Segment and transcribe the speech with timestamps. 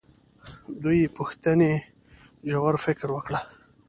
[0.83, 1.71] دوې پوښتنې
[2.49, 3.39] ژور فکر وکړو.